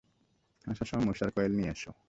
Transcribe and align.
আসার 0.67 0.87
সময় 0.89 1.05
মশার 1.07 1.29
কয়েল 1.35 1.51
নিয়ে 1.57 1.71
এসো। 1.71 1.91